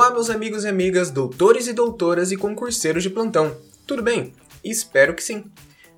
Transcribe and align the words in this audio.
Olá, 0.00 0.10
meus 0.10 0.30
amigos 0.30 0.64
e 0.64 0.68
amigas, 0.68 1.10
doutores 1.10 1.66
e 1.66 1.74
doutoras 1.74 2.32
e 2.32 2.36
concurseiros 2.38 3.02
de 3.02 3.10
plantão. 3.10 3.54
Tudo 3.86 4.02
bem? 4.02 4.32
Espero 4.64 5.12
que 5.12 5.22
sim. 5.22 5.44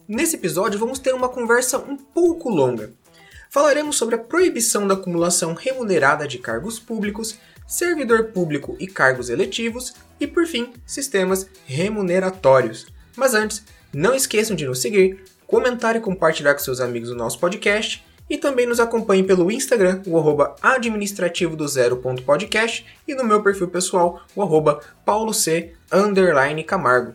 Nesse 0.08 0.34
episódio, 0.34 0.76
vamos 0.76 0.98
ter 0.98 1.14
uma 1.14 1.28
conversa 1.28 1.78
um 1.78 1.96
pouco 1.96 2.48
longa. 2.48 2.92
Falaremos 3.48 3.94
sobre 3.94 4.16
a 4.16 4.18
proibição 4.18 4.88
da 4.88 4.94
acumulação 4.94 5.54
remunerada 5.54 6.26
de 6.26 6.38
cargos 6.38 6.80
públicos, 6.80 7.38
servidor 7.64 8.32
público 8.32 8.76
e 8.80 8.88
cargos 8.88 9.30
eletivos 9.30 9.94
e, 10.18 10.26
por 10.26 10.48
fim, 10.48 10.72
sistemas 10.84 11.46
remuneratórios. 11.64 12.88
Mas 13.14 13.34
antes, 13.34 13.62
não 13.94 14.16
esqueçam 14.16 14.56
de 14.56 14.66
nos 14.66 14.80
seguir, 14.80 15.22
comentar 15.46 15.94
e 15.94 16.00
compartilhar 16.00 16.54
com 16.54 16.60
seus 16.60 16.80
amigos 16.80 17.08
o 17.08 17.14
nosso 17.14 17.38
podcast 17.38 18.04
e 18.28 18.38
também 18.38 18.66
nos 18.66 18.80
acompanhe 18.80 19.22
pelo 19.22 19.50
Instagram, 19.50 20.02
o 20.06 20.18
arroba 20.18 20.56
administrativo 20.62 21.56
do 21.56 21.66
zero.podcast 21.68 22.86
e 23.06 23.14
no 23.14 23.24
meu 23.24 23.42
perfil 23.42 23.68
pessoal, 23.68 24.22
o 24.34 24.42
arroba 24.42 24.80
Camargo. 26.66 27.14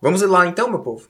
Vamos 0.00 0.20
lá 0.22 0.46
então, 0.46 0.68
meu 0.68 0.80
povo? 0.80 1.08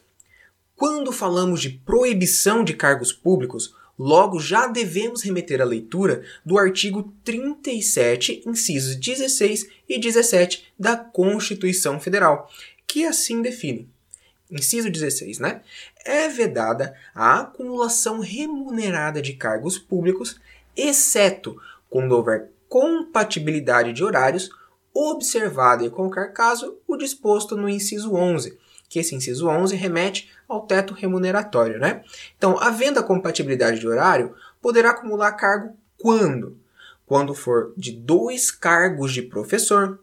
Quando 0.75 1.11
falamos 1.11 1.61
de 1.61 1.71
proibição 1.71 2.63
de 2.63 2.75
cargos 2.75 3.13
públicos, 3.13 3.75
logo 3.99 4.39
já 4.39 4.67
devemos 4.67 5.23
remeter 5.23 5.61
à 5.61 5.65
leitura 5.65 6.23
do 6.45 6.59
artigo 6.59 7.13
37, 7.25 8.43
incisos 8.47 8.95
16 8.97 9.67
e 9.89 9.99
17 9.99 10.73
da 10.79 10.97
Constituição 10.97 11.99
Federal, 11.99 12.51
que 12.87 13.05
assim 13.05 13.43
define 13.43 13.91
inciso 14.51 14.91
16, 14.91 15.39
né? 15.39 15.63
É 16.05 16.29
vedada 16.29 16.95
a 17.15 17.41
acumulação 17.41 18.21
remunerada 18.21 19.21
de 19.21 19.33
cargos 19.33 19.79
públicos, 19.79 20.41
exceto 20.77 21.57
quando 21.89 22.13
houver 22.13 22.51
compatibilidade 22.69 23.93
de 23.93 24.05
horários, 24.05 24.51
observado 24.93 25.85
em 25.85 25.91
qualquer 25.91 26.33
caso 26.33 26.79
o 26.87 26.97
disposto 26.97 27.57
no 27.57 27.69
inciso 27.69 28.15
11, 28.15 28.59
que 28.89 28.99
esse 28.99 29.15
inciso 29.15 29.49
11 29.49 29.77
remete 29.77 30.31
ao 30.49 30.67
teto 30.67 30.95
remuneratório, 30.95 31.79
né? 31.79 32.03
Então, 32.37 32.59
havendo 32.59 32.99
a 32.99 33.03
compatibilidade 33.03 33.79
de 33.79 33.89
horário, 33.89 34.35
poderá 34.61 34.91
acumular 34.91 35.33
cargo 35.33 35.77
quando? 35.99 36.59
Quando 37.07 37.35
for 37.35 37.73
de 37.77 37.93
dois 37.93 38.51
cargos 38.51 39.13
de 39.13 39.23
professor, 39.23 40.01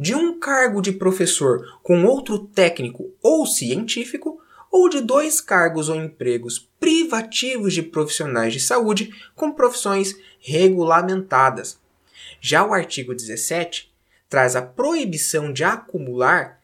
de 0.00 0.14
um 0.14 0.40
cargo 0.40 0.80
de 0.80 0.92
professor 0.92 1.78
com 1.82 2.06
outro 2.06 2.38
técnico 2.38 3.12
ou 3.22 3.44
científico, 3.44 4.40
ou 4.70 4.88
de 4.88 5.02
dois 5.02 5.42
cargos 5.42 5.90
ou 5.90 5.94
empregos 5.94 6.58
privativos 6.80 7.74
de 7.74 7.82
profissionais 7.82 8.54
de 8.54 8.60
saúde 8.60 9.12
com 9.34 9.52
profissões 9.52 10.16
regulamentadas. 10.38 11.78
Já 12.40 12.64
o 12.64 12.72
artigo 12.72 13.14
17 13.14 13.92
traz 14.26 14.56
a 14.56 14.62
proibição 14.62 15.52
de 15.52 15.64
acumular 15.64 16.58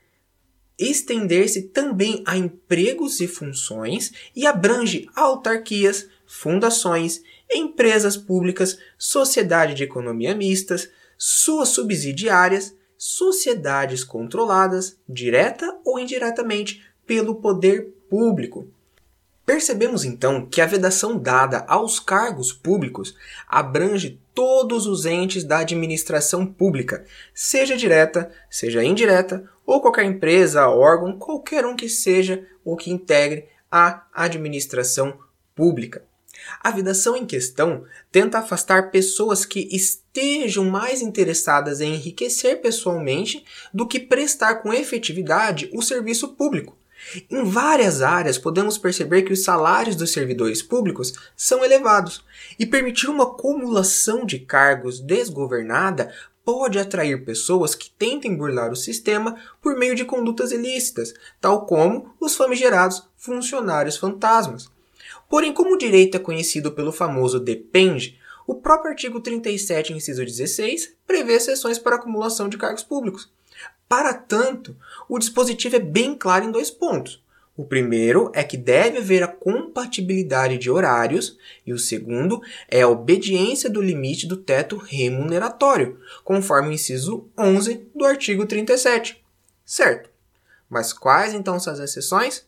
estender-se 0.78 1.64
também 1.64 2.22
a 2.24 2.38
empregos 2.38 3.20
e 3.20 3.28
funções 3.28 4.12
e 4.34 4.46
abrange 4.46 5.10
autarquias, 5.14 6.08
fundações, 6.26 7.20
empresas 7.52 8.16
públicas, 8.16 8.78
sociedade 8.96 9.74
de 9.74 9.84
economia 9.84 10.34
mistas, 10.34 10.88
suas 11.18 11.68
subsidiárias, 11.68 12.74
sociedades 12.98 14.02
controladas, 14.02 14.98
direta 15.08 15.78
ou 15.84 15.98
indiretamente, 15.98 16.84
pelo 17.06 17.36
poder 17.36 17.94
público. 18.08 18.69
Percebemos 19.44 20.05
então 20.05 20.44
que 20.44 20.61
a 20.61 20.66
vedação 20.66 21.16
dada 21.16 21.64
aos 21.69 22.00
cargos 22.00 22.53
públicos 22.53 23.14
abrange 23.47 24.20
todos 24.34 24.86
os 24.86 25.06
entes 25.06 25.44
da 25.44 25.58
administração 25.58 26.44
pública, 26.44 27.05
seja 27.32 27.76
direta, 27.76 28.32
seja 28.50 28.82
indireta, 28.82 29.49
ou 29.65 29.81
qualquer 29.81 30.04
empresa, 30.04 30.69
órgão, 30.69 31.16
qualquer 31.16 31.65
um 31.65 31.76
que 31.76 31.88
seja 31.88 32.44
ou 32.65 32.76
que 32.76 32.91
integre 32.91 33.47
a 33.70 34.04
administração 34.12 35.16
pública. 35.54 36.04
A 36.62 36.70
vedação 36.70 37.16
em 37.16 37.26
questão 37.26 37.84
tenta 38.10 38.38
afastar 38.38 38.91
pessoas 38.91 39.44
que 39.44 39.69
estejam 39.70 40.64
mais 40.64 41.02
interessadas 41.02 41.80
em 41.80 41.94
enriquecer 41.94 42.60
pessoalmente 42.60 43.44
do 43.72 43.86
que 43.86 44.00
prestar 44.00 44.56
com 44.56 44.72
efetividade 44.72 45.70
o 45.72 45.82
serviço 45.82 46.28
público. 46.28 46.76
Em 47.30 47.44
várias 47.44 48.02
áreas 48.02 48.38
podemos 48.38 48.78
perceber 48.78 49.22
que 49.22 49.32
os 49.32 49.44
salários 49.44 49.96
dos 49.96 50.12
servidores 50.12 50.62
públicos 50.62 51.12
são 51.36 51.64
elevados, 51.64 52.25
e 52.58 52.66
permitir 52.66 53.08
uma 53.08 53.25
acumulação 53.25 54.25
de 54.25 54.38
cargos 54.38 54.98
desgovernada 54.98 56.12
pode 56.44 56.78
atrair 56.78 57.25
pessoas 57.25 57.75
que 57.75 57.91
tentem 57.91 58.36
burlar 58.36 58.70
o 58.70 58.76
sistema 58.76 59.36
por 59.60 59.76
meio 59.76 59.94
de 59.94 60.04
condutas 60.04 60.52
ilícitas, 60.52 61.12
tal 61.41 61.66
como 61.66 62.14
os 62.20 62.36
famigerados 62.36 63.02
funcionários 63.16 63.96
fantasmas. 63.96 64.70
Porém, 65.28 65.53
como 65.53 65.75
o 65.75 65.78
direito 65.78 66.16
é 66.16 66.20
conhecido 66.20 66.72
pelo 66.72 66.92
famoso 66.92 67.41
depende, 67.41 68.19
o 68.47 68.54
próprio 68.54 68.91
artigo 68.91 69.20
37, 69.20 69.92
inciso 69.92 70.25
16, 70.25 70.94
prevê 71.06 71.34
exceções 71.34 71.78
para 71.78 71.97
acumulação 71.97 72.48
de 72.48 72.56
cargos 72.56 72.84
públicos. 72.84 73.31
Para 73.88 74.14
tanto, 74.14 74.76
o 75.09 75.19
dispositivo 75.19 75.76
é 75.76 75.81
bem 75.81 76.14
claro 76.14 76.44
em 76.44 76.50
dois 76.50 76.70
pontos. 76.70 77.25
O 77.56 77.64
primeiro 77.64 78.31
é 78.34 78.44
que 78.44 78.56
deve 78.56 78.98
haver 78.98 79.22
a 79.22 79.28
compatibilidade 79.28 80.59
de 80.59 80.70
horários, 80.70 81.38
e 81.66 81.72
o 81.72 81.78
segundo 81.78 82.43
é 82.69 82.82
a 82.82 82.88
obediência 82.88 83.70
do 83.70 83.81
limite 83.81 84.26
do 84.26 84.37
teto 84.37 84.76
remuneratório, 84.76 85.98
conforme 86.22 86.69
o 86.69 86.72
inciso 86.72 87.26
11 87.38 87.88
do 87.94 88.04
artigo 88.04 88.44
37. 88.44 89.25
Certo. 89.64 90.10
Mas 90.69 90.93
quais 90.93 91.32
então 91.32 91.58
são 91.58 91.72
as 91.72 91.78
exceções? 91.78 92.47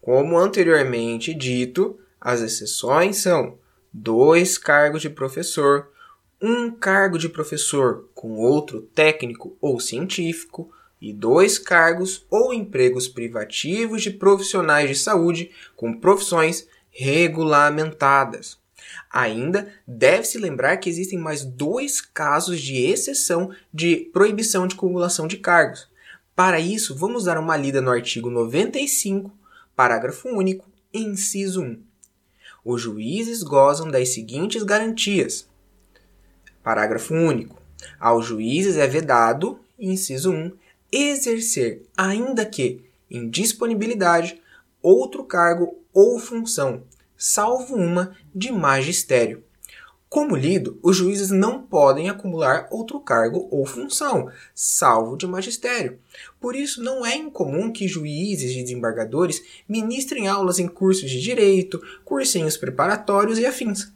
Como 0.00 0.36
anteriormente 0.36 1.32
dito, 1.32 1.98
as 2.20 2.40
exceções 2.40 3.18
são 3.18 3.58
dois 3.92 4.58
cargos 4.58 5.02
de 5.02 5.10
professor, 5.10 5.90
um 6.40 6.70
cargo 6.70 7.18
de 7.18 7.28
professor 7.28 8.08
com 8.14 8.36
outro 8.36 8.82
técnico 8.82 9.56
ou 9.60 9.80
científico 9.80 10.72
e 11.00 11.12
dois 11.12 11.58
cargos 11.58 12.26
ou 12.28 12.52
empregos 12.52 13.06
privativos 13.06 14.02
de 14.02 14.10
profissionais 14.10 14.88
de 14.88 14.96
saúde 14.96 15.50
com 15.76 15.92
profissões 15.92 16.66
regulamentadas. 16.90 18.58
Ainda 19.10 19.72
deve-se 19.86 20.38
lembrar 20.38 20.76
que 20.78 20.88
existem 20.88 21.18
mais 21.18 21.44
dois 21.44 22.00
casos 22.00 22.60
de 22.60 22.84
exceção 22.84 23.50
de 23.72 23.96
proibição 24.12 24.66
de 24.66 24.74
acumulação 24.74 25.26
de 25.26 25.36
cargos. 25.36 25.88
Para 26.34 26.60
isso, 26.60 26.94
vamos 26.94 27.24
dar 27.24 27.38
uma 27.38 27.56
lida 27.56 27.80
no 27.80 27.90
artigo 27.90 28.30
95, 28.30 29.32
parágrafo 29.74 30.28
único, 30.28 30.64
inciso 30.92 31.62
1 31.62 31.87
os 32.64 32.82
juízes 32.82 33.42
gozam 33.42 33.90
das 33.90 34.10
seguintes 34.10 34.62
garantias. 34.62 35.48
Parágrafo 36.62 37.14
único. 37.14 37.60
Aos 37.98 38.26
juízes 38.26 38.76
é 38.76 38.86
vedado, 38.86 39.60
inciso 39.78 40.32
1, 40.32 40.52
exercer, 40.90 41.82
ainda 41.96 42.44
que 42.44 42.84
em 43.10 43.28
disponibilidade, 43.28 44.40
outro 44.82 45.24
cargo 45.24 45.78
ou 45.92 46.18
função, 46.18 46.82
salvo 47.16 47.74
uma 47.74 48.16
de 48.34 48.52
magistério. 48.52 49.42
Como 50.08 50.34
lido, 50.34 50.78
os 50.82 50.96
juízes 50.96 51.30
não 51.30 51.62
podem 51.62 52.08
acumular 52.08 52.66
outro 52.70 52.98
cargo 52.98 53.46
ou 53.50 53.66
função, 53.66 54.30
salvo 54.54 55.18
de 55.18 55.26
magistério. 55.26 55.98
Por 56.40 56.56
isso, 56.56 56.82
não 56.82 57.04
é 57.04 57.14
incomum 57.14 57.70
que 57.70 57.86
juízes 57.86 58.52
e 58.52 58.62
desembargadores 58.62 59.42
ministrem 59.68 60.26
aulas 60.26 60.58
em 60.58 60.66
cursos 60.66 61.10
de 61.10 61.20
direito, 61.20 61.82
cursinhos 62.06 62.56
preparatórios 62.56 63.38
e 63.38 63.44
afins. 63.44 63.92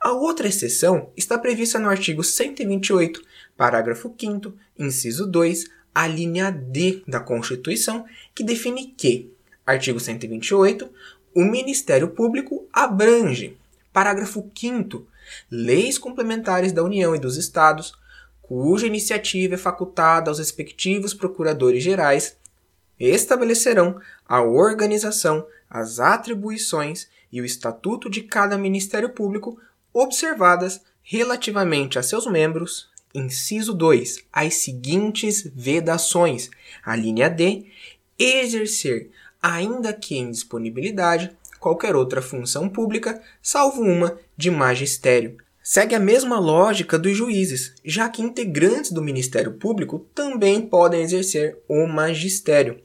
A 0.00 0.12
outra 0.12 0.46
exceção 0.46 1.10
está 1.16 1.36
prevista 1.36 1.78
no 1.78 1.88
artigo 1.88 2.22
128, 2.22 3.20
parágrafo 3.56 4.14
5, 4.16 4.52
inciso 4.78 5.26
2, 5.26 5.66
a 5.92 6.06
linha 6.06 6.52
D 6.52 7.02
da 7.06 7.18
Constituição, 7.18 8.04
que 8.32 8.44
define 8.44 8.94
que, 8.96 9.28
artigo 9.66 9.98
128, 9.98 10.88
o 11.34 11.44
Ministério 11.44 12.08
Público 12.08 12.66
abrange, 12.72 13.56
parágrafo 13.98 14.48
5 14.54 15.08
leis 15.50 15.98
complementares 15.98 16.70
da 16.70 16.84
União 16.84 17.16
e 17.16 17.18
dos 17.18 17.36
Estados, 17.36 17.94
cuja 18.40 18.86
iniciativa 18.86 19.56
é 19.56 19.58
facultada 19.58 20.30
aos 20.30 20.38
respectivos 20.38 21.12
procuradores 21.12 21.82
gerais, 21.82 22.36
estabelecerão 22.96 24.00
a 24.24 24.40
organização, 24.40 25.44
as 25.68 25.98
atribuições 25.98 27.08
e 27.32 27.40
o 27.40 27.44
estatuto 27.44 28.08
de 28.08 28.22
cada 28.22 28.56
Ministério 28.56 29.08
Público, 29.10 29.60
observadas 29.92 30.80
relativamente 31.02 31.98
a 31.98 32.02
seus 32.04 32.24
membros, 32.24 32.88
inciso 33.12 33.74
2, 33.74 34.26
as 34.32 34.54
seguintes 34.54 35.50
vedações. 35.52 36.50
A 36.84 36.94
linha 36.94 37.28
D, 37.28 37.66
exercer, 38.16 39.10
ainda 39.42 39.92
que 39.92 40.16
em 40.16 40.30
disponibilidade, 40.30 41.36
qualquer 41.58 41.94
outra 41.94 42.22
função 42.22 42.68
pública, 42.68 43.20
salvo 43.42 43.82
uma 43.82 44.18
de 44.36 44.50
magistério, 44.50 45.36
segue 45.62 45.94
a 45.94 46.00
mesma 46.00 46.38
lógica 46.38 46.98
dos 46.98 47.16
juízes, 47.16 47.74
já 47.84 48.08
que 48.08 48.22
integrantes 48.22 48.90
do 48.90 49.02
Ministério 49.02 49.52
Público 49.52 50.06
também 50.14 50.62
podem 50.62 51.02
exercer 51.02 51.58
o 51.68 51.86
magistério. 51.86 52.80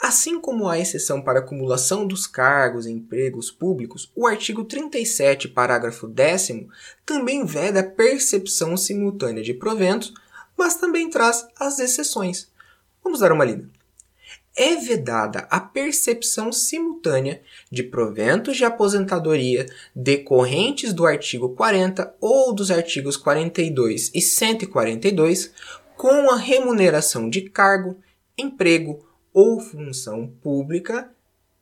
Assim 0.00 0.40
como 0.40 0.68
há 0.68 0.78
exceção 0.78 1.22
para 1.22 1.38
acumulação 1.38 2.06
dos 2.06 2.26
cargos 2.26 2.86
em 2.86 2.96
empregos 2.96 3.50
públicos, 3.50 4.10
o 4.14 4.26
artigo 4.26 4.64
37, 4.64 5.48
parágrafo 5.48 6.06
10 6.06 6.66
também 7.04 7.44
veda 7.44 7.80
a 7.80 7.84
percepção 7.84 8.76
simultânea 8.76 9.42
de 9.42 9.54
proventos, 9.54 10.12
mas 10.56 10.76
também 10.76 11.08
traz 11.08 11.46
as 11.58 11.78
exceções. 11.78 12.50
Vamos 13.02 13.20
dar 13.20 13.32
uma 13.32 13.44
lida 13.44 13.68
é 14.56 14.76
vedada 14.76 15.46
a 15.50 15.60
percepção 15.60 16.52
simultânea 16.52 17.40
de 17.70 17.82
proventos 17.82 18.56
de 18.56 18.64
aposentadoria 18.64 19.66
decorrentes 19.94 20.92
do 20.92 21.06
artigo 21.06 21.50
40 21.50 22.14
ou 22.20 22.54
dos 22.54 22.70
artigos 22.70 23.16
42 23.16 24.10
e 24.14 24.20
142 24.20 25.52
com 25.96 26.30
a 26.30 26.36
remuneração 26.36 27.30
de 27.30 27.42
cargo, 27.42 27.96
emprego 28.36 29.06
ou 29.32 29.60
função 29.60 30.26
pública. 30.42 31.10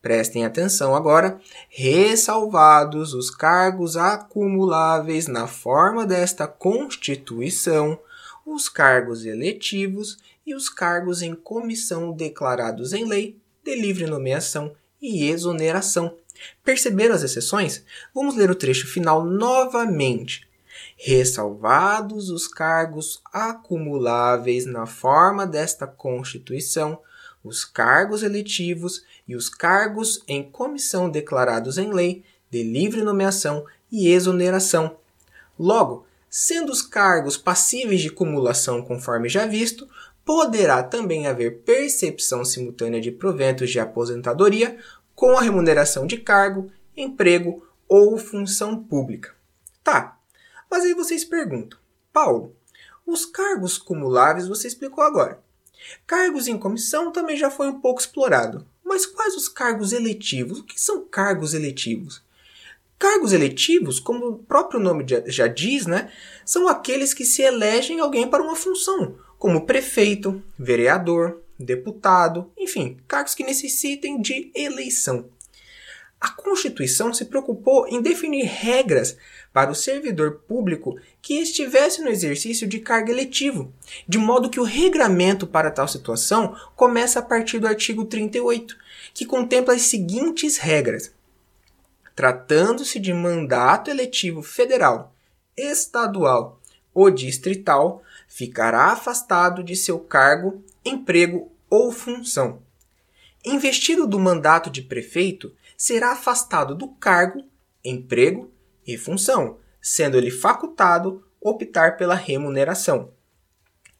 Prestem 0.02 0.46
atenção 0.46 0.94
agora, 0.94 1.38
ressalvados 1.68 3.12
os 3.12 3.30
cargos 3.30 3.98
acumuláveis 3.98 5.26
na 5.26 5.46
forma 5.46 6.06
desta 6.06 6.46
Constituição, 6.46 7.98
os 8.46 8.68
cargos 8.68 9.26
eletivos 9.26 10.16
e 10.46 10.54
os 10.54 10.70
cargos 10.70 11.20
em 11.20 11.34
comissão 11.34 12.12
declarados 12.12 12.94
em 12.94 13.04
lei 13.04 13.38
de 13.62 13.74
livre 13.74 14.06
nomeação 14.06 14.74
e 15.02 15.28
exoneração. 15.28 16.16
Perceberam 16.64 17.14
as 17.14 17.22
exceções? 17.22 17.84
Vamos 18.14 18.34
ler 18.36 18.50
o 18.50 18.54
trecho 18.54 18.86
final 18.86 19.22
novamente. 19.22 20.48
Ressalvados 20.96 22.30
os 22.30 22.48
cargos 22.48 23.20
acumuláveis 23.32 24.64
na 24.64 24.86
forma 24.86 25.46
desta 25.46 25.86
Constituição, 25.86 26.98
os 27.42 27.64
cargos 27.64 28.22
eletivos 28.22 29.04
e 29.26 29.34
os 29.34 29.48
cargos 29.48 30.22
em 30.28 30.42
comissão 30.42 31.08
declarados 31.08 31.78
em 31.78 31.92
lei 31.92 32.24
de 32.50 32.62
livre 32.62 33.02
nomeação 33.02 33.64
e 33.90 34.08
exoneração. 34.08 34.96
Logo, 35.58 36.06
sendo 36.28 36.70
os 36.70 36.82
cargos 36.82 37.36
passíveis 37.36 38.00
de 38.00 38.10
cumulação 38.10 38.82
conforme 38.82 39.28
já 39.28 39.46
visto, 39.46 39.88
poderá 40.24 40.82
também 40.82 41.26
haver 41.26 41.58
percepção 41.62 42.44
simultânea 42.44 43.00
de 43.00 43.10
proventos 43.10 43.70
de 43.70 43.80
aposentadoria 43.80 44.78
com 45.14 45.36
a 45.36 45.42
remuneração 45.42 46.06
de 46.06 46.18
cargo, 46.18 46.70
emprego 46.96 47.66
ou 47.88 48.16
função 48.16 48.82
pública. 48.82 49.34
Tá, 49.82 50.18
mas 50.70 50.84
aí 50.84 50.94
vocês 50.94 51.24
perguntam, 51.24 51.78
Paulo, 52.12 52.54
os 53.06 53.26
cargos 53.26 53.76
cumuláveis 53.76 54.46
você 54.46 54.68
explicou 54.68 55.02
agora. 55.02 55.42
Cargos 56.06 56.48
em 56.48 56.58
comissão 56.58 57.12
também 57.12 57.36
já 57.36 57.50
foi 57.50 57.68
um 57.68 57.80
pouco 57.80 58.00
explorado. 58.00 58.66
Mas 58.84 59.06
quais 59.06 59.36
os 59.36 59.48
cargos 59.48 59.92
eletivos? 59.92 60.58
O 60.58 60.64
que 60.64 60.80
são 60.80 61.04
cargos 61.04 61.54
eletivos? 61.54 62.22
Cargos 62.98 63.32
eletivos, 63.32 63.98
como 63.98 64.26
o 64.26 64.38
próprio 64.38 64.78
nome 64.78 65.06
já 65.26 65.46
diz, 65.46 65.86
né, 65.86 66.12
são 66.44 66.68
aqueles 66.68 67.14
que 67.14 67.24
se 67.24 67.40
elegem 67.40 67.98
alguém 67.98 68.28
para 68.28 68.42
uma 68.42 68.54
função, 68.54 69.14
como 69.38 69.64
prefeito, 69.64 70.42
vereador, 70.58 71.40
deputado, 71.58 72.50
enfim, 72.58 72.98
cargos 73.08 73.34
que 73.34 73.42
necessitem 73.42 74.20
de 74.20 74.50
eleição. 74.54 75.30
A 76.20 76.28
Constituição 76.28 77.14
se 77.14 77.24
preocupou 77.24 77.88
em 77.88 78.02
definir 78.02 78.44
regras 78.44 79.16
para 79.54 79.70
o 79.70 79.74
servidor 79.74 80.42
público 80.46 81.00
que 81.22 81.40
estivesse 81.40 82.02
no 82.02 82.10
exercício 82.10 82.68
de 82.68 82.78
cargo 82.78 83.10
eletivo, 83.10 83.72
de 84.06 84.18
modo 84.18 84.50
que 84.50 84.60
o 84.60 84.64
regramento 84.64 85.46
para 85.46 85.70
tal 85.70 85.88
situação 85.88 86.54
começa 86.76 87.20
a 87.20 87.22
partir 87.22 87.58
do 87.58 87.66
artigo 87.66 88.04
38, 88.04 88.76
que 89.14 89.24
contempla 89.24 89.74
as 89.74 89.82
seguintes 89.82 90.58
regras. 90.58 91.10
Tratando-se 92.14 93.00
de 93.00 93.14
mandato 93.14 93.90
eletivo 93.90 94.42
federal, 94.42 95.14
estadual 95.56 96.60
ou 96.92 97.10
distrital, 97.10 98.02
ficará 98.28 98.86
afastado 98.86 99.64
de 99.64 99.74
seu 99.74 99.98
cargo, 99.98 100.62
emprego 100.84 101.50
ou 101.70 101.90
função. 101.90 102.60
Investido 103.42 104.06
do 104.06 104.18
mandato 104.18 104.68
de 104.68 104.82
prefeito, 104.82 105.50
será 105.80 106.12
afastado 106.12 106.74
do 106.74 106.88
cargo, 106.88 107.42
emprego 107.82 108.52
e 108.86 108.98
função, 108.98 109.56
sendo 109.80 110.18
ele 110.18 110.30
facultado 110.30 111.24
optar 111.40 111.96
pela 111.96 112.14
remuneração. 112.14 113.12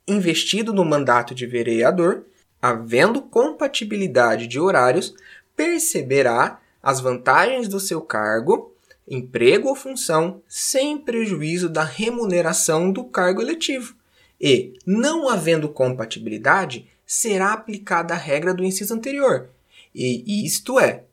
Investido 0.06 0.75
no 0.75 0.85
mandato 0.85 1.35
de 1.35 1.47
vereador, 1.47 2.27
havendo 2.61 3.23
compatibilidade 3.23 4.47
de 4.47 4.61
horários, 4.61 5.15
perceberá 5.56 6.61
as 6.82 7.00
vantagens 7.00 7.67
do 7.67 7.81
seu 7.81 8.03
cargo, 8.03 8.77
emprego 9.09 9.71
ou 9.71 9.75
função, 9.75 10.43
sem 10.47 10.99
prejuízo 10.99 11.71
da 11.71 11.82
remuneração 11.82 12.93
do 12.93 13.05
cargo 13.05 13.41
eletivo 13.41 13.97
e, 14.38 14.75
não 14.85 15.31
havendo 15.31 15.67
compatibilidade, 15.71 16.91
será 17.06 17.55
aplicada 17.55 18.12
a 18.12 18.19
regra 18.19 18.53
do 18.53 18.62
inciso 18.62 18.93
anterior, 18.93 19.49
e 19.94 20.44
isto 20.47 20.79
é, 20.79 21.05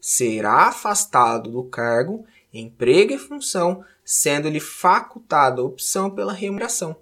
será 0.00 0.68
afastado 0.68 1.50
do 1.50 1.64
cargo, 1.64 2.24
emprego 2.52 3.12
e 3.12 3.18
função, 3.18 3.84
sendo-lhe 4.04 4.60
facultada 4.60 5.60
a 5.60 5.64
opção 5.64 6.10
pela 6.10 6.32
remuneração. 6.32 6.96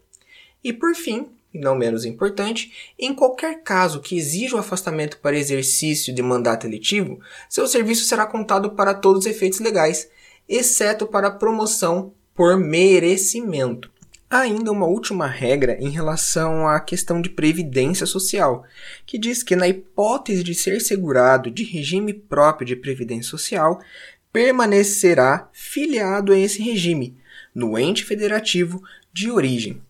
E 0.62 0.72
por 0.72 0.94
fim, 0.94 1.28
e 1.52 1.58
não 1.58 1.74
menos 1.74 2.04
importante, 2.04 2.92
em 2.98 3.14
qualquer 3.14 3.62
caso 3.62 4.00
que 4.00 4.16
exija 4.16 4.56
o 4.56 4.58
afastamento 4.58 5.18
para 5.18 5.38
exercício 5.38 6.14
de 6.14 6.22
mandato 6.22 6.66
eletivo, 6.66 7.20
seu 7.48 7.66
serviço 7.66 8.04
será 8.04 8.26
contado 8.26 8.70
para 8.70 8.94
todos 8.94 9.24
os 9.24 9.30
efeitos 9.30 9.60
legais, 9.60 10.10
exceto 10.48 11.06
para 11.06 11.30
promoção 11.30 12.12
por 12.34 12.56
merecimento. 12.58 13.90
Há 14.30 14.40
ainda 14.40 14.70
uma 14.70 14.84
última 14.84 15.26
regra 15.26 15.78
em 15.80 15.88
relação 15.88 16.68
à 16.68 16.78
questão 16.80 17.22
de 17.22 17.30
previdência 17.30 18.04
social, 18.04 18.66
que 19.06 19.16
diz 19.16 19.42
que, 19.42 19.56
na 19.56 19.66
hipótese 19.66 20.44
de 20.44 20.54
ser 20.54 20.80
segurado 20.80 21.50
de 21.50 21.64
regime 21.64 22.12
próprio 22.12 22.66
de 22.66 22.76
previdência 22.76 23.30
social, 23.30 23.82
permanecerá 24.30 25.48
filiado 25.50 26.32
a 26.32 26.38
esse 26.38 26.62
regime, 26.62 27.16
no 27.54 27.78
ente 27.78 28.04
federativo 28.04 28.82
de 29.14 29.30
origem. 29.30 29.80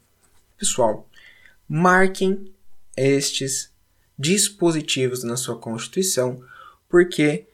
Pessoal, 0.56 1.08
marquem 1.68 2.52
estes 2.96 3.72
dispositivos 4.16 5.24
na 5.24 5.36
sua 5.36 5.58
Constituição, 5.58 6.40
porque 6.88 7.46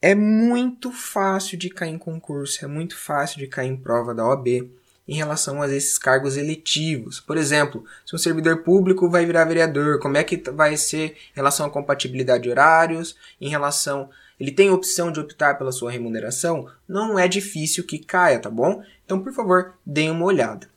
é 0.00 0.14
muito 0.14 0.92
fácil 0.92 1.58
de 1.58 1.68
cair 1.68 1.94
em 1.94 1.98
concurso, 1.98 2.64
é 2.64 2.68
muito 2.68 2.96
fácil 2.96 3.40
de 3.40 3.48
cair 3.48 3.68
em 3.68 3.76
prova 3.76 4.14
da 4.14 4.24
OAB 4.24 4.77
em 5.08 5.16
relação 5.16 5.62
a 5.62 5.74
esses 5.74 5.98
cargos 5.98 6.36
eletivos. 6.36 7.18
Por 7.18 7.38
exemplo, 7.38 7.84
se 8.04 8.14
um 8.14 8.18
servidor 8.18 8.58
público 8.58 9.08
vai 9.08 9.24
virar 9.24 9.46
vereador, 9.46 9.98
como 9.98 10.18
é 10.18 10.22
que 10.22 10.36
vai 10.50 10.76
ser 10.76 11.16
em 11.32 11.36
relação 11.36 11.66
à 11.66 11.70
compatibilidade 11.70 12.42
de 12.42 12.50
horários, 12.50 13.16
em 13.40 13.48
relação 13.48 14.10
ele 14.38 14.52
tem 14.52 14.68
a 14.68 14.74
opção 14.74 15.10
de 15.10 15.18
optar 15.18 15.58
pela 15.58 15.72
sua 15.72 15.90
remuneração? 15.90 16.70
Não 16.86 17.18
é 17.18 17.26
difícil 17.26 17.84
que 17.84 17.98
caia, 17.98 18.38
tá 18.38 18.48
bom? 18.48 18.82
Então, 19.04 19.20
por 19.20 19.32
favor, 19.32 19.74
deem 19.84 20.10
uma 20.10 20.26
olhada. 20.26 20.68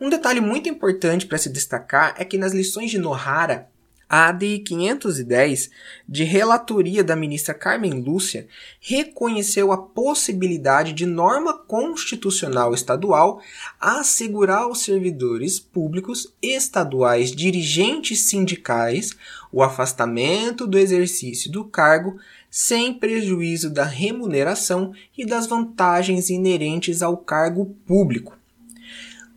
Um 0.00 0.08
detalhe 0.08 0.40
muito 0.40 0.68
importante 0.68 1.26
para 1.26 1.36
se 1.36 1.50
destacar 1.50 2.14
é 2.16 2.24
que 2.24 2.38
nas 2.38 2.52
lições 2.52 2.90
de 2.90 2.98
Nohara 2.98 3.68
a 4.14 4.28
ADI 4.28 4.60
510, 4.60 5.70
de 6.08 6.22
relatoria 6.22 7.02
da 7.02 7.16
ministra 7.16 7.52
Carmen 7.52 7.94
Lúcia, 7.94 8.46
reconheceu 8.78 9.72
a 9.72 9.76
possibilidade 9.76 10.92
de 10.92 11.04
norma 11.04 11.52
constitucional 11.52 12.72
estadual 12.72 13.42
assegurar 13.80 14.62
aos 14.62 14.82
servidores 14.82 15.58
públicos 15.58 16.32
estaduais 16.40 17.32
dirigentes 17.32 18.20
sindicais 18.20 19.16
o 19.50 19.64
afastamento 19.64 20.64
do 20.64 20.78
exercício 20.78 21.50
do 21.50 21.64
cargo 21.64 22.16
sem 22.48 22.94
prejuízo 22.94 23.68
da 23.68 23.84
remuneração 23.84 24.92
e 25.18 25.26
das 25.26 25.48
vantagens 25.48 26.30
inerentes 26.30 27.02
ao 27.02 27.16
cargo 27.16 27.74
público. 27.84 28.38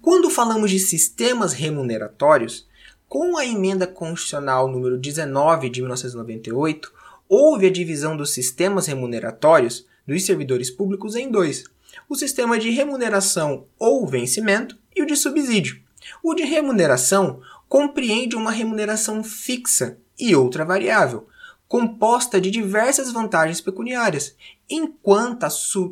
Quando 0.03 0.29
falamos 0.29 0.69
de 0.69 0.77
sistemas 0.77 1.51
remuneratórios, 1.51 2.66
com 3.07 3.37
a 3.37 3.45
emenda 3.45 3.87
constitucional 3.87 4.67
número 4.67 4.97
19 4.97 5.69
de 5.69 5.81
1998, 5.81 6.91
houve 7.29 7.67
a 7.67 7.71
divisão 7.71 8.17
dos 8.17 8.33
sistemas 8.33 8.87
remuneratórios 8.87 9.85
dos 10.05 10.25
servidores 10.25 10.69
públicos 10.69 11.15
em 11.15 11.31
dois: 11.31 11.63
o 12.09 12.15
sistema 12.15 12.59
de 12.59 12.69
remuneração 12.69 13.65
ou 13.79 14.05
vencimento 14.05 14.77
e 14.95 15.01
o 15.01 15.05
de 15.05 15.15
subsídio. 15.15 15.79
O 16.23 16.33
de 16.33 16.43
remuneração 16.43 17.41
compreende 17.67 18.35
uma 18.35 18.51
remuneração 18.51 19.23
fixa 19.23 19.97
e 20.17 20.35
outra 20.35 20.63
variável, 20.63 21.27
composta 21.67 22.39
de 22.39 22.49
diversas 22.49 23.11
vantagens 23.11 23.59
pecuniárias, 23.59 24.35
enquanto 24.69 25.43
a, 25.43 25.49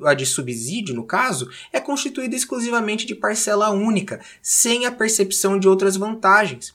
a, 0.09 0.13
de 0.13 0.25
subsídio, 0.25 0.95
no 0.95 1.03
caso, 1.03 1.49
é 1.71 1.79
constituída 1.79 2.35
exclusivamente 2.35 3.05
de 3.05 3.13
parcela 3.13 3.69
única, 3.71 4.21
sem 4.41 4.85
a 4.85 4.91
percepção 4.91 5.59
de 5.59 5.67
outras 5.67 5.97
vantagens. 5.97 6.73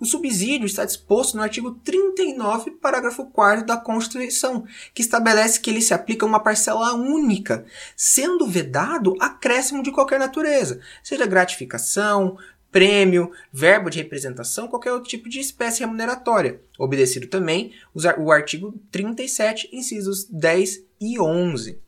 O 0.00 0.06
subsídio 0.06 0.64
está 0.64 0.86
disposto 0.86 1.36
no 1.36 1.42
artigo 1.42 1.72
39, 1.72 2.70
parágrafo 2.70 3.26
4 3.26 3.66
da 3.66 3.76
Constituição, 3.76 4.64
que 4.94 5.02
estabelece 5.02 5.60
que 5.60 5.68
ele 5.68 5.82
se 5.82 5.92
aplica 5.92 6.24
a 6.24 6.28
uma 6.28 6.40
parcela 6.40 6.94
única, 6.94 7.66
sendo 7.94 8.46
vedado 8.46 9.14
acréscimo 9.20 9.82
de 9.82 9.92
qualquer 9.92 10.18
natureza, 10.18 10.80
seja 11.02 11.26
gratificação, 11.26 12.38
prêmio, 12.72 13.30
verbo 13.52 13.90
de 13.90 13.98
representação, 13.98 14.68
qualquer 14.68 14.92
outro 14.92 15.10
tipo 15.10 15.28
de 15.28 15.38
espécie 15.38 15.80
remuneratória. 15.80 16.62
Obedecido 16.78 17.26
também 17.26 17.74
o 18.18 18.32
artigo 18.32 18.72
37, 18.90 19.68
incisos 19.70 20.24
10 20.24 20.82
e 20.98 21.20
11. 21.20 21.78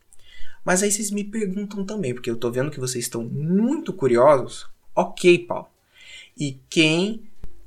Mas 0.63 0.83
aí 0.83 0.91
vocês 0.91 1.09
me 1.09 1.23
perguntam 1.23 1.83
também, 1.83 2.13
porque 2.13 2.29
eu 2.29 2.35
estou 2.35 2.51
vendo 2.51 2.69
que 2.69 2.79
vocês 2.79 3.05
estão 3.05 3.23
muito 3.23 3.91
curiosos. 3.91 4.67
Ok, 4.95 5.39
Paulo. 5.39 5.67
E 6.37 6.59
quem 6.69 7.23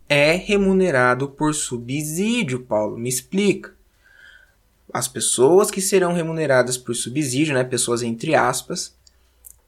é 0.09 0.33
remunerado 0.33 1.29
por 1.29 1.55
subsídio, 1.55 2.61
Paulo? 2.61 2.97
Me 2.97 3.09
explica. 3.09 3.75
As 4.93 5.09
pessoas 5.09 5.71
que 5.71 5.81
serão 5.81 6.13
remuneradas 6.13 6.79
por 6.79 6.95
subsídio, 6.95 7.55
né, 7.55 7.65
pessoas 7.65 8.03
entre 8.03 8.35
aspas, 8.35 8.95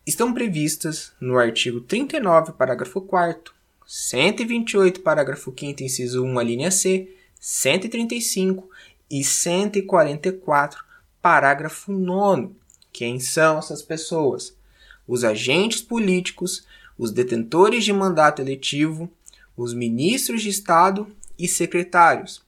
estão 0.07 0.33
previstas 0.33 1.13
no 1.21 1.39
artigo 1.39 1.81
39, 1.81 2.53
parágrafo 2.53 3.01
4 3.01 3.59
128, 3.89 5.01
parágrafo 5.01 5.51
5 5.59 5.83
inciso 5.83 6.23
1, 6.23 6.39
a 6.39 6.43
linha 6.43 6.71
C, 6.71 7.09
135 7.41 8.69
e 9.11 9.25
144, 9.25 10.85
parágrafo 11.23 11.91
9. 11.91 12.51
Quem 12.93 13.19
são 13.19 13.59
essas 13.59 13.81
pessoas? 13.81 14.55
Os 15.07 15.25
agentes 15.25 15.81
políticos, 15.81 16.67
os 16.99 17.11
detentores 17.11 17.83
de 17.83 17.95
mandato 17.95 18.43
eletivo, 18.43 19.11
os 19.59 19.75
ministros 19.75 20.41
de 20.41 20.49
Estado 20.49 21.09
e 21.37 21.49
secretários, 21.49 22.41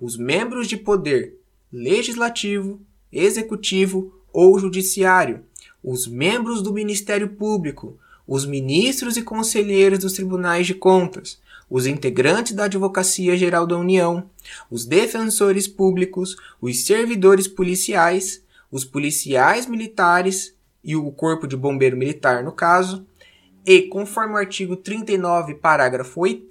os 0.00 0.16
membros 0.16 0.66
de 0.66 0.76
poder 0.76 1.36
legislativo, 1.72 2.80
executivo 3.12 4.12
ou 4.32 4.58
judiciário, 4.58 5.44
os 5.82 6.08
membros 6.08 6.60
do 6.60 6.72
Ministério 6.72 7.28
Público, 7.28 7.96
os 8.26 8.44
ministros 8.44 9.16
e 9.16 9.22
conselheiros 9.22 10.00
dos 10.00 10.14
tribunais 10.14 10.66
de 10.66 10.74
contas, 10.74 11.40
os 11.70 11.86
integrantes 11.86 12.52
da 12.52 12.64
Advocacia 12.64 13.36
Geral 13.36 13.64
da 13.64 13.78
União, 13.78 14.28
os 14.68 14.84
defensores 14.84 15.68
públicos, 15.68 16.36
os 16.60 16.84
servidores 16.84 17.46
policiais, 17.46 18.42
os 18.70 18.84
policiais 18.84 19.66
militares 19.66 20.54
e 20.82 20.96
o 20.96 21.10
Corpo 21.12 21.46
de 21.46 21.56
Bombeiro 21.56 21.96
Militar, 21.96 22.42
no 22.42 22.52
caso, 22.52 23.06
e, 23.68 23.82
conforme 23.82 24.32
o 24.32 24.38
artigo 24.38 24.76
39, 24.76 25.56
parágrafo 25.56 26.20
8, 26.22 26.48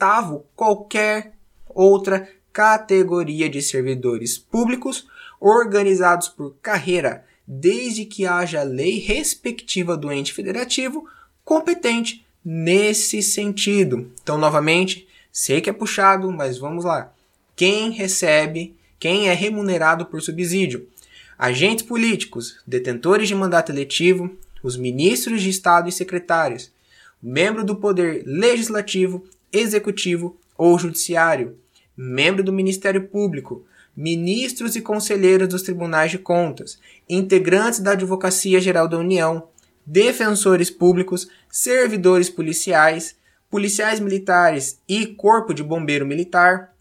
qualquer 0.55 1.33
outra 1.67 2.29
categoria 2.53 3.49
de 3.49 3.59
servidores 3.59 4.37
públicos 4.37 5.07
organizados 5.39 6.27
por 6.29 6.53
carreira 6.61 7.25
desde 7.47 8.05
que 8.05 8.27
haja 8.27 8.61
lei 8.61 8.99
respectiva 8.99 9.97
do 9.97 10.11
ente 10.11 10.31
federativo 10.31 11.09
competente 11.43 12.23
nesse 12.45 13.23
sentido. 13.23 14.11
Então, 14.21 14.37
novamente, 14.37 15.07
sei 15.31 15.59
que 15.59 15.71
é 15.71 15.73
puxado, 15.73 16.31
mas 16.31 16.59
vamos 16.59 16.85
lá. 16.85 17.11
Quem 17.55 17.89
recebe, 17.89 18.75
quem 18.99 19.27
é 19.27 19.33
remunerado 19.33 20.05
por 20.05 20.21
subsídio? 20.21 20.87
Agentes 21.35 21.83
políticos, 21.83 22.59
detentores 22.67 23.27
de 23.27 23.33
mandato 23.33 23.71
eletivo, 23.71 24.37
os 24.61 24.77
ministros 24.77 25.41
de 25.41 25.49
Estado 25.49 25.89
e 25.89 25.91
secretários, 25.91 26.76
membro 27.21 27.63
do 27.63 27.75
poder 27.75 28.23
legislativo, 28.25 29.23
executivo 29.51 30.37
ou 30.57 30.77
judiciário, 30.77 31.57
membro 31.95 32.43
do 32.43 32.53
Ministério 32.53 33.07
Público, 33.07 33.65
ministros 33.95 34.75
e 34.75 34.81
conselheiros 34.81 35.47
dos 35.47 35.63
tribunais 35.63 36.11
de 36.11 36.19
contas, 36.19 36.79
integrantes 37.09 37.79
da 37.79 37.91
Advocacia 37.91 38.61
Geral 38.61 38.87
da 38.87 38.97
União, 38.97 39.47
defensores 39.85 40.69
públicos, 40.69 41.27
servidores 41.49 42.29
policiais, 42.29 43.15
policiais 43.49 43.99
militares 43.99 44.79
e 44.87 45.07
Corpo 45.07 45.53
de 45.53 45.63
Bombeiro 45.63 46.05
Militar, 46.05 46.73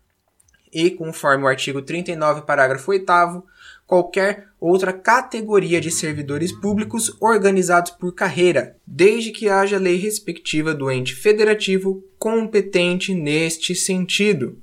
e, 0.73 0.91
conforme 0.91 1.45
o 1.45 1.49
artigo 1.49 1.81
39, 1.81 2.43
parágrafo 2.43 2.91
8, 2.91 3.43
qualquer 3.87 4.49
outra 4.61 4.93
categoria 4.93 5.81
de 5.81 5.91
servidores 5.91 6.51
públicos 6.51 7.17
organizados 7.21 7.93
por 7.93 8.13
carreira, 8.13 8.77
desde 8.87 9.31
que 9.31 9.49
haja 9.49 9.79
lei 9.79 9.97
respectiva 9.97 10.75
do 10.75 10.91
ente 10.91 11.15
federativo 11.15 12.03
competente 12.19 13.15
neste 13.15 13.75
sentido. 13.75 14.59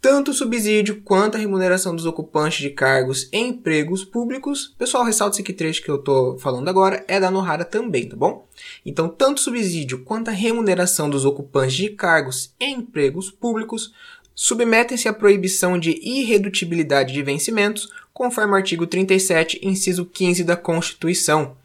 Tanto 0.00 0.30
o 0.30 0.34
subsídio 0.34 1.02
quanto 1.02 1.36
a 1.36 1.38
remuneração 1.38 1.94
dos 1.94 2.06
ocupantes 2.06 2.60
de 2.60 2.70
cargos 2.70 3.28
em 3.30 3.48
empregos 3.48 4.02
públicos, 4.02 4.74
pessoal, 4.78 5.04
ressalta 5.04 5.38
esse 5.38 5.52
trecho 5.52 5.82
que 5.82 5.90
eu 5.90 5.96
estou 5.96 6.38
falando 6.38 6.68
agora, 6.68 7.04
é 7.06 7.20
da 7.20 7.30
Nohara 7.30 7.66
também, 7.66 8.08
tá 8.08 8.16
bom? 8.16 8.48
Então, 8.84 9.10
tanto 9.10 9.36
o 9.36 9.42
subsídio 9.42 10.02
quanto 10.02 10.28
a 10.28 10.32
remuneração 10.32 11.10
dos 11.10 11.26
ocupantes 11.26 11.76
de 11.76 11.90
cargos 11.90 12.54
em 12.58 12.76
empregos 12.76 13.30
públicos 13.30 13.92
submetem-se 14.34 15.06
à 15.06 15.12
proibição 15.12 15.78
de 15.78 16.00
irredutibilidade 16.02 17.12
de 17.12 17.22
vencimentos, 17.22 17.90
conforme 18.12 18.52
o 18.52 18.56
artigo 18.56 18.86
37, 18.86 19.60
inciso 19.62 20.04
15 20.04 20.44
da 20.44 20.56
Constituição. 20.56 21.56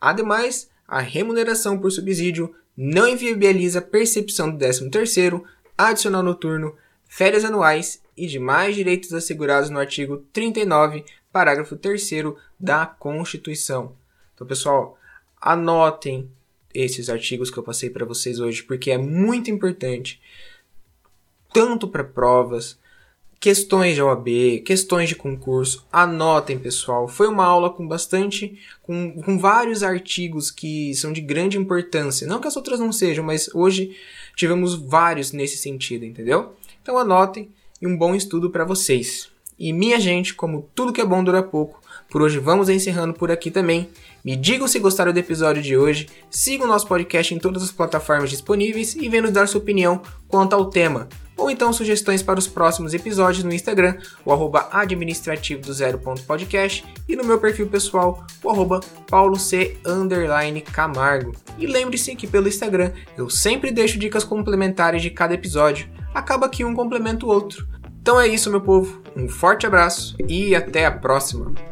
Ademais, 0.00 0.68
a 0.86 1.00
remuneração 1.00 1.78
por 1.78 1.90
subsídio 1.90 2.54
não 2.76 3.08
inviabiliza 3.08 3.78
a 3.78 3.82
percepção 3.82 4.50
do 4.50 4.58
13º, 4.58 5.42
adicional 5.76 6.22
noturno, 6.22 6.76
férias 7.08 7.44
anuais 7.44 8.02
e 8.16 8.26
demais 8.26 8.74
direitos 8.74 9.12
assegurados 9.12 9.70
no 9.70 9.78
artigo 9.78 10.18
39, 10.32 11.04
parágrafo 11.32 11.76
3 11.76 12.10
da 12.58 12.86
Constituição. 12.86 13.94
Então, 14.34 14.46
pessoal, 14.46 14.98
anotem 15.40 16.30
esses 16.74 17.08
artigos 17.08 17.50
que 17.50 17.58
eu 17.58 17.62
passei 17.62 17.90
para 17.90 18.06
vocês 18.06 18.40
hoje, 18.40 18.62
porque 18.62 18.90
é 18.90 18.98
muito 18.98 19.50
importante, 19.50 20.20
tanto 21.52 21.86
para 21.86 22.04
provas, 22.04 22.78
questões 23.42 23.96
de 23.96 24.00
OAB, 24.00 24.62
questões 24.64 25.08
de 25.08 25.16
concurso. 25.16 25.84
Anotem, 25.92 26.56
pessoal. 26.56 27.08
Foi 27.08 27.26
uma 27.26 27.44
aula 27.44 27.70
com 27.70 27.88
bastante, 27.88 28.56
com, 28.80 29.20
com 29.20 29.36
vários 29.36 29.82
artigos 29.82 30.48
que 30.48 30.94
são 30.94 31.12
de 31.12 31.20
grande 31.20 31.58
importância. 31.58 32.24
Não 32.24 32.40
que 32.40 32.46
as 32.46 32.54
outras 32.54 32.78
não 32.78 32.92
sejam, 32.92 33.24
mas 33.24 33.52
hoje 33.52 33.96
tivemos 34.36 34.76
vários 34.76 35.32
nesse 35.32 35.56
sentido, 35.56 36.04
entendeu? 36.04 36.52
Então 36.80 36.96
anotem 36.96 37.50
e 37.80 37.86
um 37.86 37.96
bom 37.96 38.14
estudo 38.14 38.48
para 38.48 38.64
vocês. 38.64 39.28
E 39.58 39.72
minha 39.72 39.98
gente, 39.98 40.34
como 40.34 40.68
tudo 40.72 40.92
que 40.92 41.00
é 41.00 41.04
bom 41.04 41.24
dura 41.24 41.42
pouco, 41.42 41.81
por 42.12 42.20
hoje 42.20 42.38
vamos 42.38 42.68
encerrando 42.68 43.14
por 43.14 43.30
aqui 43.30 43.50
também. 43.50 43.88
Me 44.22 44.36
digam 44.36 44.68
se 44.68 44.78
gostaram 44.78 45.14
do 45.14 45.18
episódio 45.18 45.62
de 45.62 45.78
hoje, 45.78 46.08
sigam 46.30 46.68
nosso 46.68 46.86
podcast 46.86 47.34
em 47.34 47.38
todas 47.38 47.62
as 47.62 47.72
plataformas 47.72 48.28
disponíveis 48.28 48.94
e 48.94 49.08
venham 49.08 49.22
nos 49.22 49.32
dar 49.32 49.48
sua 49.48 49.62
opinião 49.62 50.02
quanto 50.28 50.52
ao 50.52 50.66
tema. 50.66 51.08
Ou 51.38 51.50
então 51.50 51.72
sugestões 51.72 52.22
para 52.22 52.38
os 52.38 52.46
próximos 52.46 52.92
episódios 52.92 53.42
no 53.42 53.52
Instagram, 53.52 53.96
o 54.26 54.32
arroba 54.32 54.68
administrativo 54.70 55.62
do 55.62 55.72
e 57.08 57.16
no 57.16 57.24
meu 57.24 57.40
perfil 57.40 57.66
pessoal, 57.66 58.26
o 58.44 58.50
arroba 58.50 58.80
Camargo. 60.70 61.34
E 61.58 61.66
lembre-se 61.66 62.14
que 62.14 62.26
pelo 62.26 62.46
Instagram 62.46 62.92
eu 63.16 63.30
sempre 63.30 63.70
deixo 63.70 63.98
dicas 63.98 64.22
complementares 64.22 65.00
de 65.00 65.08
cada 65.08 65.32
episódio 65.32 65.88
acaba 66.14 66.48
que 66.48 66.62
um 66.62 66.74
complementa 66.74 67.24
o 67.24 67.30
outro. 67.30 67.66
Então 68.02 68.20
é 68.20 68.28
isso, 68.28 68.50
meu 68.50 68.60
povo. 68.60 69.00
Um 69.16 69.28
forte 69.28 69.66
abraço 69.66 70.14
e 70.28 70.54
até 70.54 70.84
a 70.84 70.92
próxima. 70.92 71.71